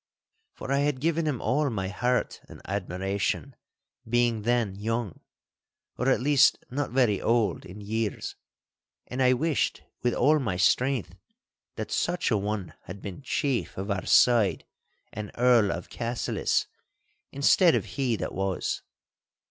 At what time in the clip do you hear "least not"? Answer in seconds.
6.19-6.89